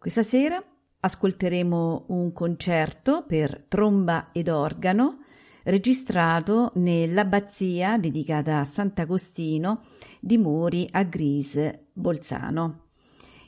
Questa 0.00 0.22
sera 0.22 0.58
ascolteremo 1.00 2.06
un 2.08 2.32
concerto 2.32 3.26
per 3.26 3.66
tromba 3.68 4.30
ed 4.32 4.48
organo 4.48 5.18
registrato 5.64 6.72
nell'abbazia 6.76 7.98
dedicata 7.98 8.60
a 8.60 8.64
Sant'Agostino 8.64 9.82
di 10.18 10.38
Mori 10.38 10.88
a 10.90 11.02
Grise, 11.02 11.88
Bolzano. 11.92 12.86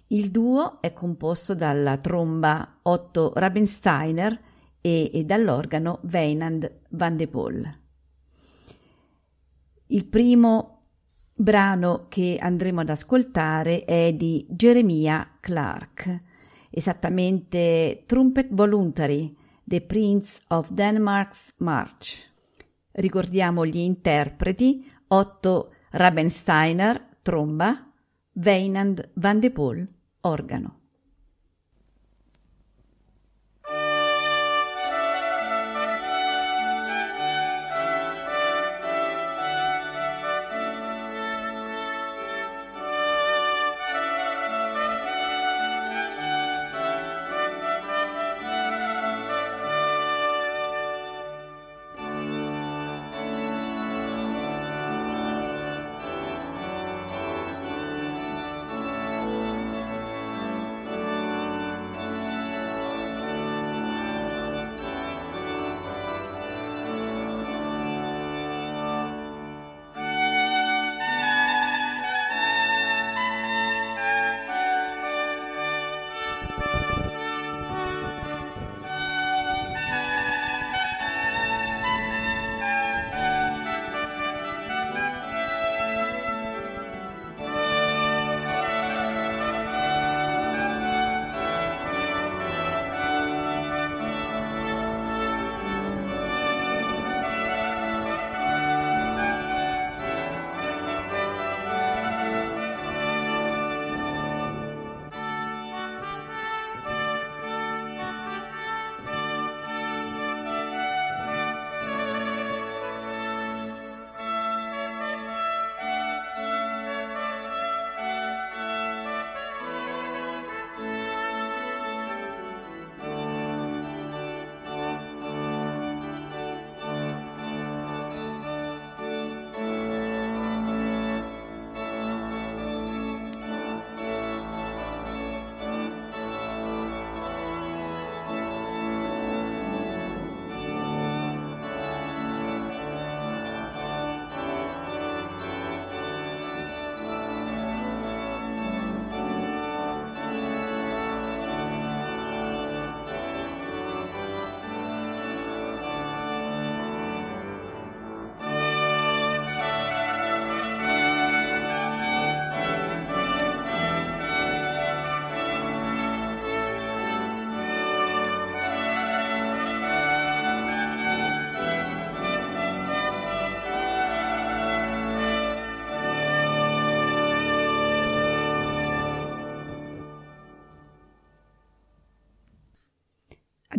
Il 0.09 0.31
duo 0.31 0.83
è 0.83 0.93
composto 0.93 1.55
dalla 1.55 1.97
tromba 1.97 2.81
Otto 2.83 3.33
Rabensteiner 3.35 4.39
e, 4.83 5.11
e 5.11 5.25
dall'organo 5.25 6.01
Weinand 6.03 6.81
van 6.91 7.17
de 7.17 7.29
Poel. 7.29 7.81
Il 9.87 10.05
primo 10.05 10.83
brano 11.33 12.09
che 12.11 12.37
andremo 12.39 12.83
ad 12.83 12.91
ascoltare 12.91 13.87
è 13.87 14.13
di 14.13 14.47
Jeremiah 14.51 15.39
Clark, 15.41 16.31
esattamente 16.73 18.05
Trumpet 18.07 18.49
Voluntary, 18.51 19.37
The 19.65 19.83
Prince 19.83 20.41
of 20.49 20.71
Denmark's 20.71 21.55
March. 21.59 22.31
Ricordiamo 22.93 23.65
gli 23.65 23.79
interpreti 23.79 24.91
Otto 25.09 25.73
Rabensteiner, 25.91 27.19
tromba, 27.23 27.93
Weinand 28.33 29.11
van 29.15 29.39
de 29.41 29.51
Poel, 29.51 29.89
organo. 30.23 30.82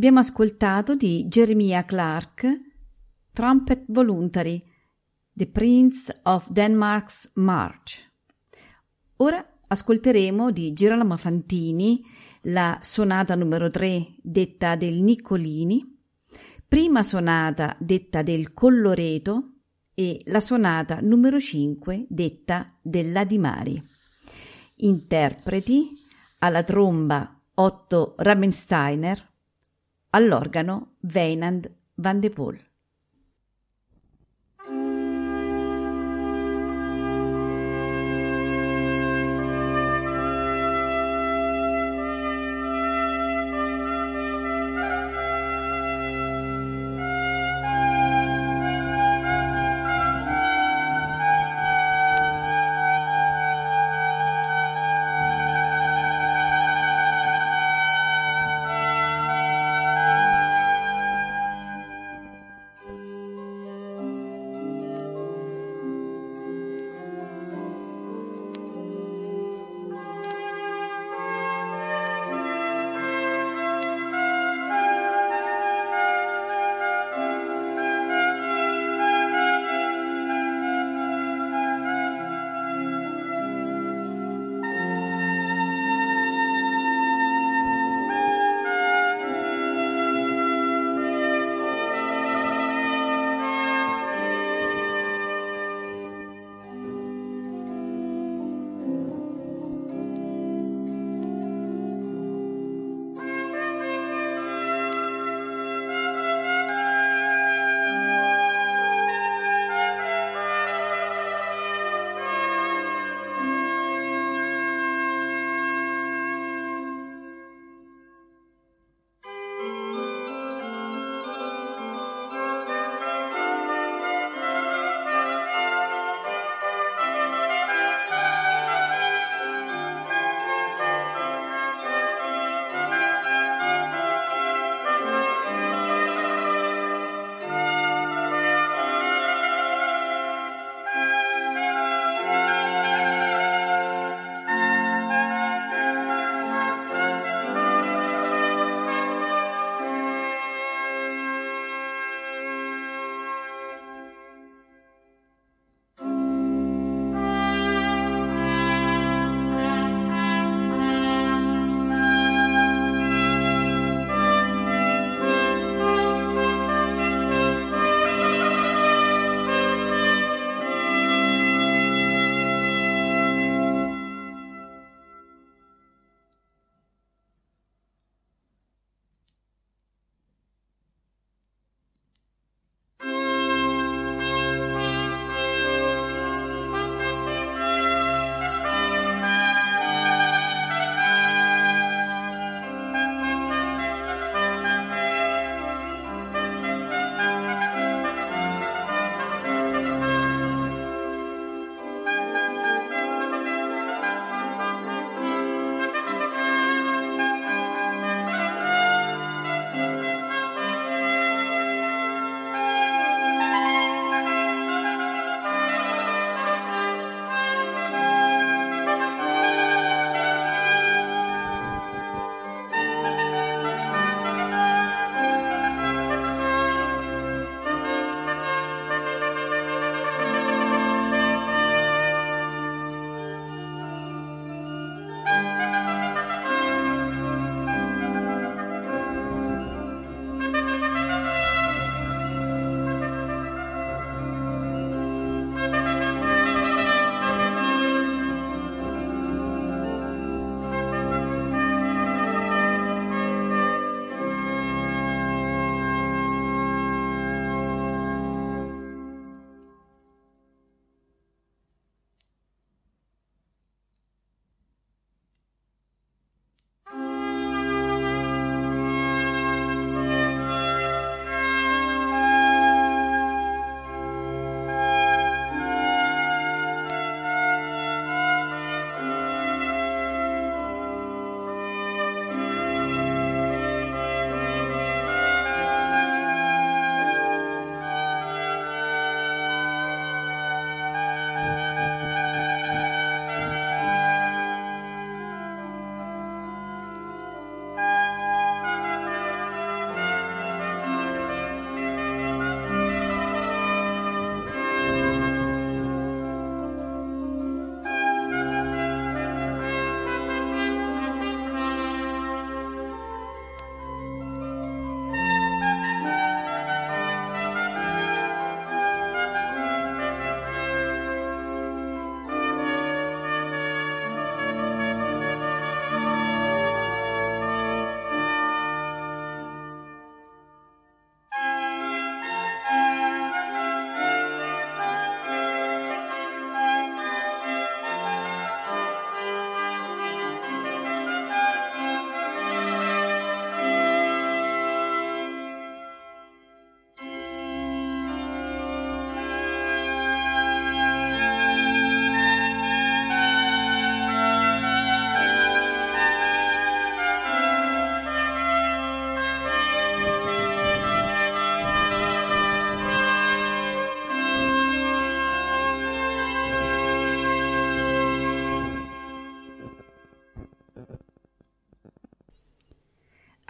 Abbiamo 0.04 0.20
ascoltato 0.20 0.96
di 0.96 1.28
Jeremiah 1.30 1.86
Clark 1.86 2.46
Trumpet 3.32 3.86
Voluntary, 3.88 4.62
The 5.32 5.48
Prince 5.48 6.14
of 6.24 6.50
Denmark's 6.50 7.32
March. 7.36 8.12
Ora 9.20 9.62
ascolteremo 9.66 10.52
di 10.52 10.74
Girolamo 10.74 11.16
Fantini 11.16 12.04
la 12.42 12.80
sonata 12.82 13.34
numero 13.36 13.70
3 13.70 14.16
detta 14.22 14.76
del 14.76 15.02
Niccolini, 15.02 15.98
prima 16.68 17.02
sonata 17.02 17.74
detta 17.80 18.24
del 18.24 18.54
Colloreto 18.54 19.54
e 19.94 20.20
la 20.26 20.42
sonata 20.42 21.00
numero 21.00 21.40
5 21.40 22.08
detta 22.10 22.68
dell'Adimari. 22.82 23.82
Interpreti 24.80 25.92
alla 26.40 26.64
tromba 26.64 27.42
Otto 27.54 28.16
Rabensteiner, 28.18 29.32
all'organo 30.16 30.96
Weinand 31.00 31.70
van 31.96 32.20
de 32.20 32.30
Poel. 32.30 32.58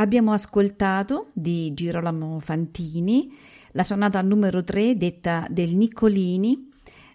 Abbiamo 0.03 0.33
ascoltato 0.33 1.29
di 1.31 1.73
Girolamo 1.73 2.37
Fantini 2.41 3.33
la 3.71 3.83
sonata 3.83 4.21
numero 4.21 4.61
3 4.61 4.97
detta 4.97 5.47
del 5.49 5.75
Niccolini, 5.75 6.69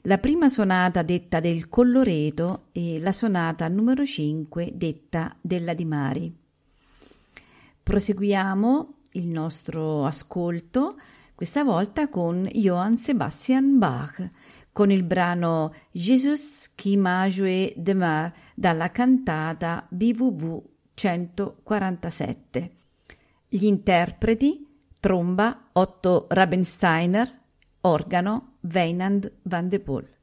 la 0.04 0.16
prima 0.16 0.48
sonata 0.48 1.02
detta 1.02 1.38
del 1.38 1.68
Colloredo 1.68 2.68
e 2.72 2.98
la 2.98 3.12
sonata 3.12 3.68
numero 3.68 4.06
5 4.06 4.72
detta 4.74 5.36
della 5.38 5.74
Di 5.74 5.84
Mari. 5.84 6.34
Proseguiamo 7.82 8.94
il 9.12 9.26
nostro 9.26 10.06
ascolto, 10.06 10.98
questa 11.34 11.64
volta 11.64 12.08
con 12.08 12.48
Johann 12.50 12.94
Sebastian 12.94 13.76
Bach, 13.76 14.30
con 14.72 14.90
il 14.90 15.02
brano 15.02 15.74
Jesus 15.90 16.70
qui 16.74 16.96
m'a 16.96 17.28
joué 17.28 17.74
de 17.76 17.92
mar 17.92 18.32
dalla 18.54 18.90
cantata 18.90 19.86
BVV 19.90 20.62
147. 20.94 22.77
Gli 23.50 23.64
interpreti 23.64 24.66
tromba 25.00 25.70
Otto 25.72 26.26
Rabensteiner, 26.28 27.40
organo 27.80 28.56
Weinand 28.60 29.32
van 29.44 29.70
de 29.70 29.80
Poel. 29.80 30.17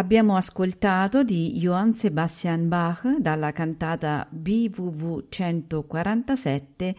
Abbiamo 0.00 0.34
ascoltato 0.34 1.22
di 1.22 1.58
Johann 1.58 1.90
Sebastian 1.90 2.68
Bach 2.68 3.18
dalla 3.18 3.52
cantata 3.52 4.26
BWV 4.30 5.26
147 5.28 6.96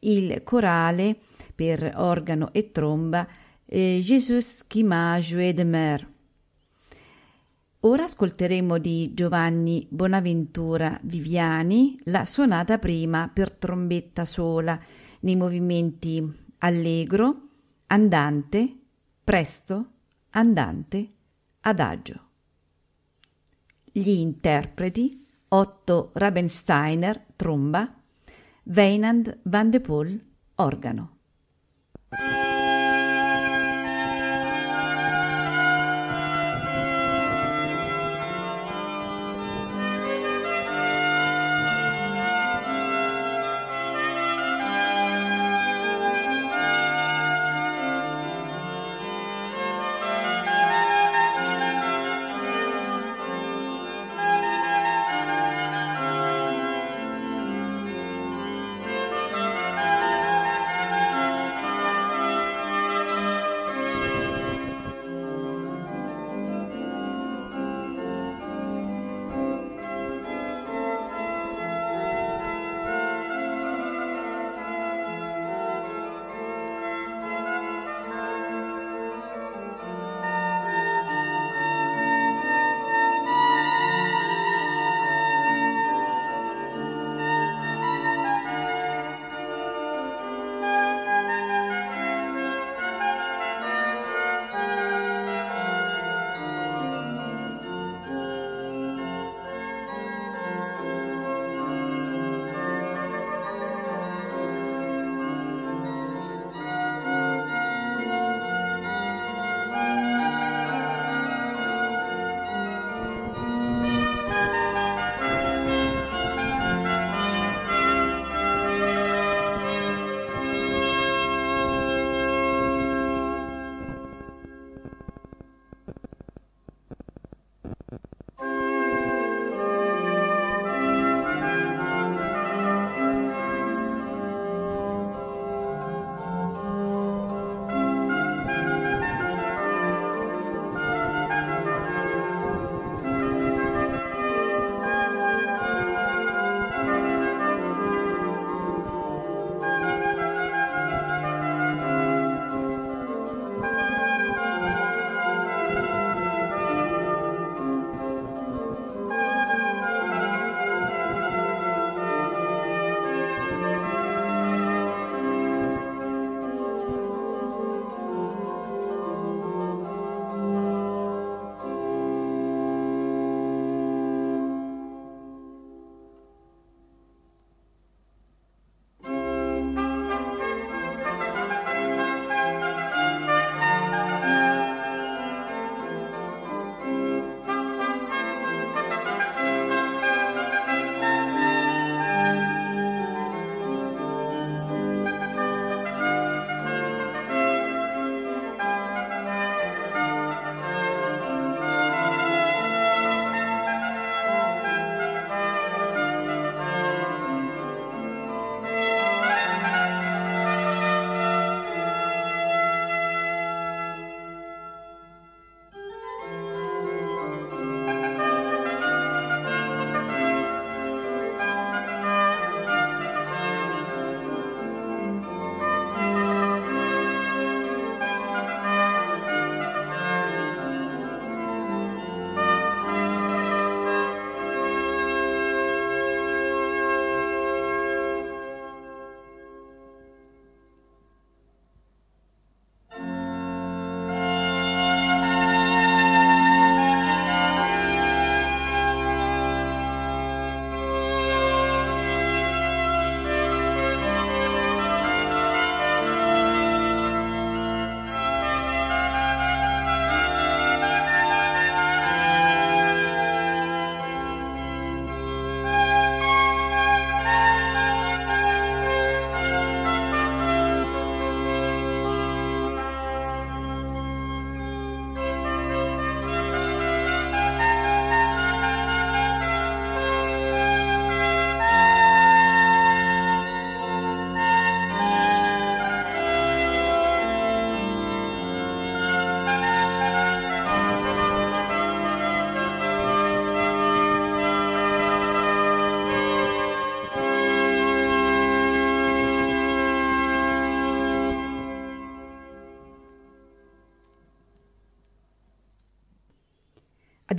il 0.00 0.42
corale 0.42 1.16
per 1.54 1.92
organo 1.94 2.52
e 2.52 2.72
tromba 2.72 3.24
eh, 3.66 4.00
Jesus 4.02 4.66
qui 4.66 4.82
m'a 4.82 5.20
joué 5.20 5.54
de 5.54 5.62
mer. 5.62 6.12
Ora 7.82 8.02
ascolteremo 8.02 8.78
di 8.78 9.14
Giovanni 9.14 9.86
Bonaventura 9.88 10.98
Viviani 11.04 12.00
la 12.06 12.24
sonata 12.24 12.78
prima 12.78 13.30
per 13.32 13.52
trombetta 13.52 14.24
sola 14.24 14.76
nei 15.20 15.36
movimenti 15.36 16.20
allegro, 16.58 17.42
andante, 17.86 18.76
presto, 19.22 19.90
andante, 20.30 21.12
adagio. 21.60 22.24
Gli 23.92 24.10
interpreti 24.10 25.26
Otto 25.48 26.10
Rabensteiner, 26.14 27.24
tromba, 27.36 27.92
Weinand 28.64 29.38
van 29.42 29.70
de 29.70 29.80
Poel, 29.80 30.20
organo. 30.54 31.16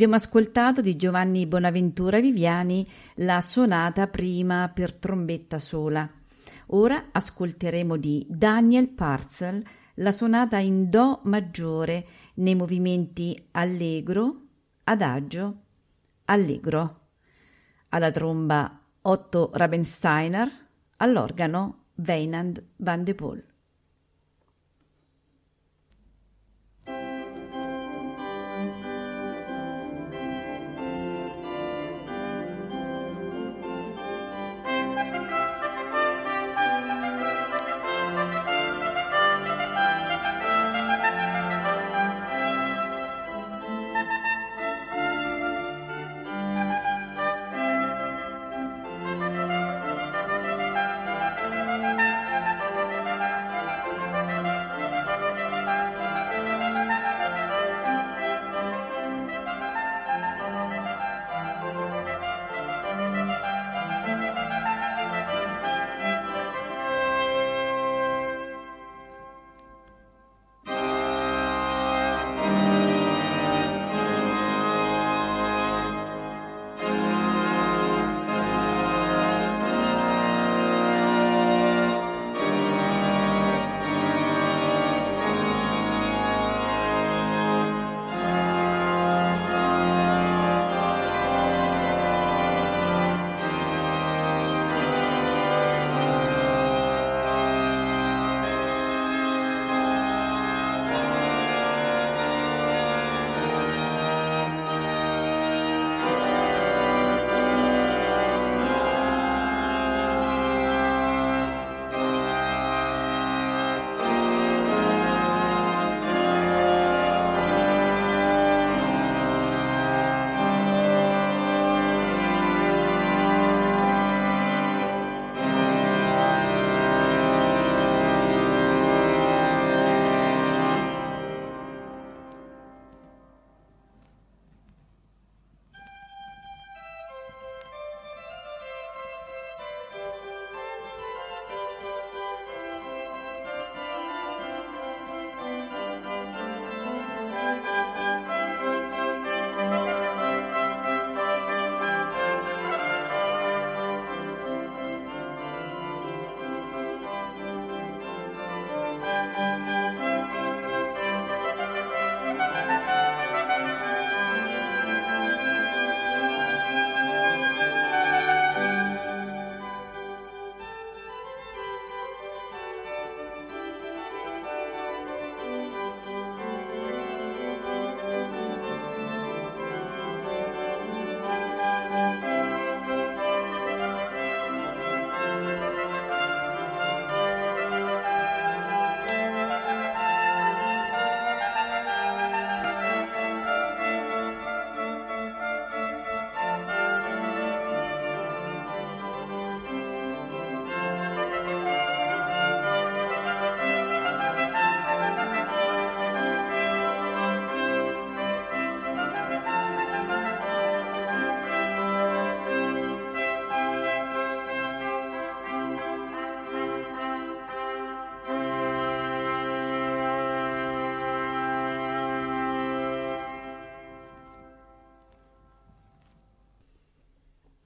Abbiamo 0.01 0.19
ascoltato 0.19 0.81
di 0.81 0.95
Giovanni 0.95 1.45
Bonaventura 1.45 2.19
Viviani 2.19 2.89
la 3.17 3.39
sonata 3.39 4.07
prima 4.07 4.71
per 4.73 4.95
trombetta 4.95 5.59
sola. 5.59 6.11
Ora 6.69 7.09
ascolteremo 7.11 7.97
di 7.97 8.25
Daniel 8.27 8.89
Parcel 8.89 9.63
la 9.97 10.11
sonata 10.11 10.57
in 10.57 10.89
Do 10.89 11.19
maggiore 11.25 12.03
nei 12.37 12.55
movimenti 12.55 13.49
allegro, 13.51 14.37
adagio, 14.85 15.61
allegro. 16.25 17.01
Alla 17.89 18.09
tromba 18.09 18.81
Otto 19.03 19.51
Rabensteiner, 19.53 20.49
all'organo 20.97 21.89
Weinand 21.97 22.63
van 22.77 23.03
de 23.03 23.13
Poel. 23.13 23.50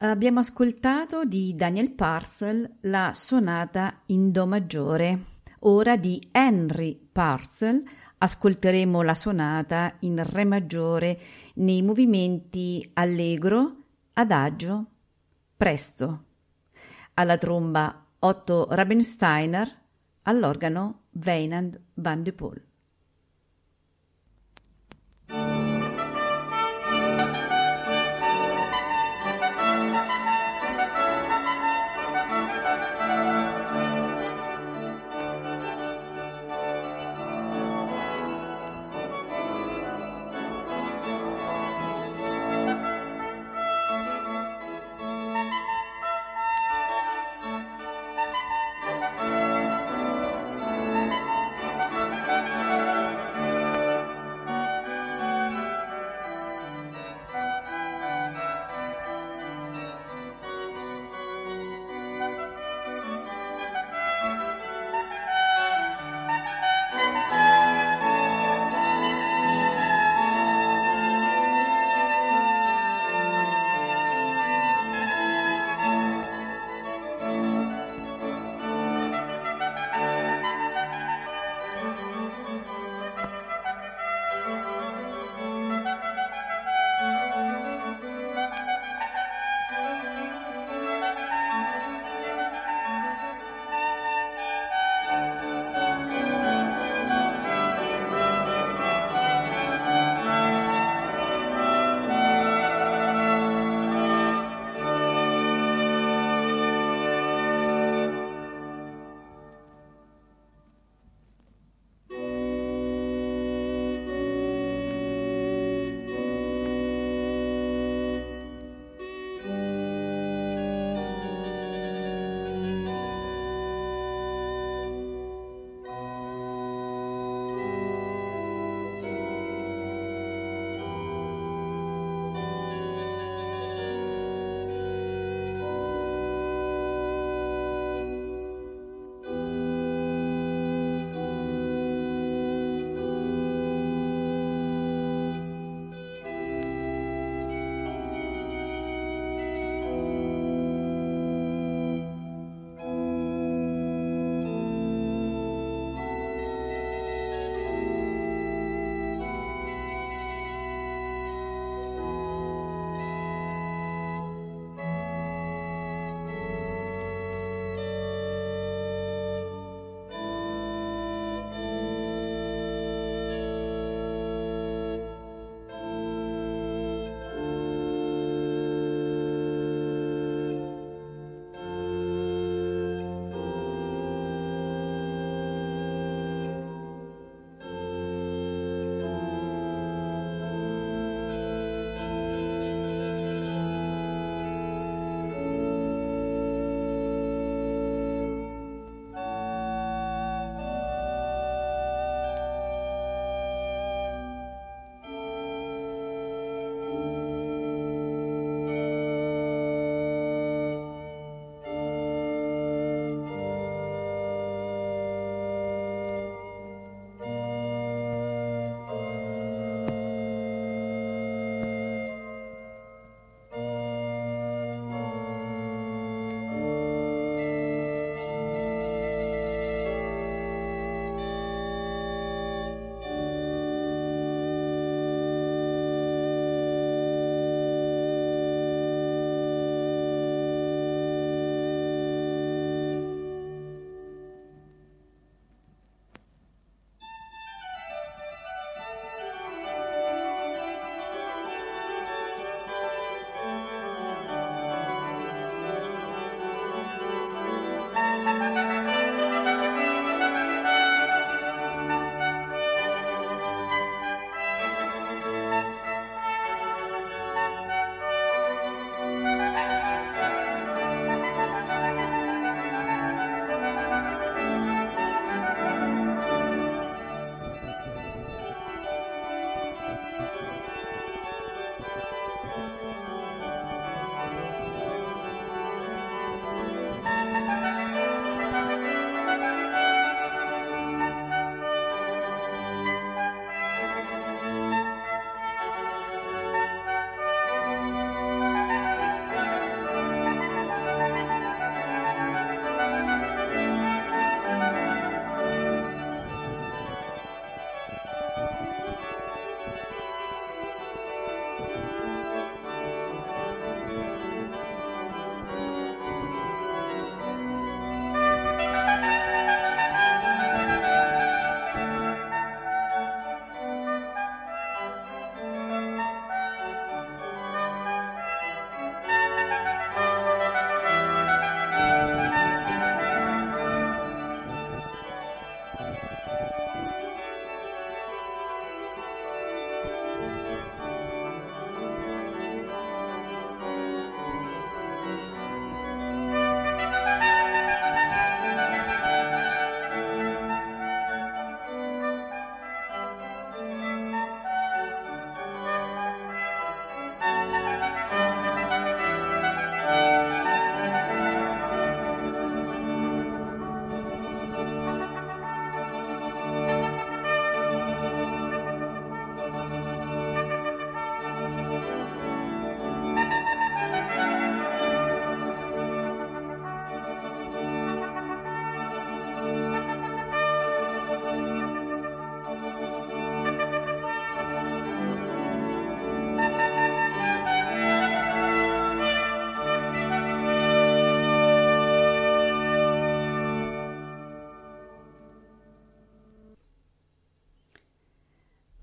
Abbiamo 0.08 0.40
ascoltato 0.40 1.26
di 1.26 1.56
Daniel 1.56 1.92
Parcel 1.92 2.78
la 2.82 3.12
sonata 3.14 4.02
in 4.08 4.32
Do 4.32 4.46
maggiore. 4.46 5.24
Ora 5.62 5.98
di 5.98 6.30
Henry 6.32 6.96
Parcel 7.12 7.84
ascolteremo 8.20 9.02
la 9.02 9.16
sonata 9.16 9.96
in 10.02 10.22
Re 10.24 10.46
maggiore 10.46 11.20
nei 11.56 11.82
movimenti 11.82 12.88
allegro, 12.94 13.76
adagio, 14.14 14.86
presto. 15.58 16.24
Alla 17.16 17.38
tromba 17.38 18.06
Otto 18.20 18.68
Rabensteiner, 18.70 19.82
all'organo 20.24 21.08
Weinand 21.14 21.82
van 21.96 22.22
de 22.22 22.32
Poel. 22.32 22.64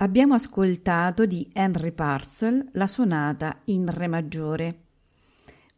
Abbiamo 0.03 0.35
ascoltato 0.35 1.27
di 1.27 1.49
Henry 1.53 1.93
Parcel 1.93 2.71
la 2.73 2.89
sonata 2.89 3.61
in 3.67 3.89
Re 3.89 4.09
maggiore. 4.09 4.81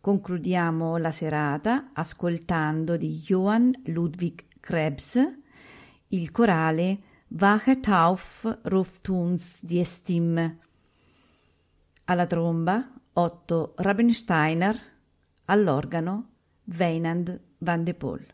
Concludiamo 0.01 0.97
la 0.97 1.11
serata 1.11 1.91
ascoltando 1.93 2.97
di 2.97 3.19
Johann 3.19 3.71
Ludwig 3.85 4.45
Krebs 4.61 5.19
il 6.09 6.31
corale 6.31 7.01
Wachet 7.39 7.87
auf, 7.89 8.61
ruft 8.63 9.11
uns 9.11 9.63
die 9.63 9.85
Stimme. 9.85 10.59
Alla 12.05 12.25
tromba 12.25 12.93
Otto 13.13 13.75
Rabensteiner, 13.77 14.81
all'organo 15.45 16.29
Weinand 16.65 17.39
van 17.59 17.85
de 17.85 17.93
Poel. 17.93 18.34